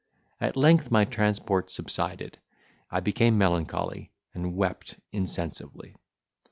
[0.39, 2.39] At length my transport subsided,
[2.89, 5.95] I became melancholy, and wept insensibly.